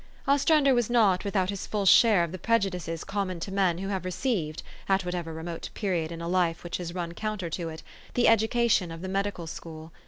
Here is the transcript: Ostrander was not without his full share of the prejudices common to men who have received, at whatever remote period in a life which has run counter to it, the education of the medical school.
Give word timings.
Ostrander 0.27 0.73
was 0.73 0.89
not 0.89 1.23
without 1.23 1.51
his 1.51 1.67
full 1.67 1.85
share 1.85 2.23
of 2.23 2.31
the 2.31 2.39
prejudices 2.39 3.03
common 3.03 3.39
to 3.41 3.51
men 3.51 3.77
who 3.77 3.89
have 3.89 4.03
received, 4.03 4.63
at 4.89 5.05
whatever 5.05 5.31
remote 5.31 5.69
period 5.75 6.11
in 6.11 6.21
a 6.21 6.27
life 6.27 6.63
which 6.63 6.77
has 6.77 6.95
run 6.95 7.11
counter 7.11 7.51
to 7.51 7.69
it, 7.69 7.83
the 8.15 8.27
education 8.27 8.89
of 8.89 9.03
the 9.03 9.07
medical 9.07 9.45
school. 9.45 9.91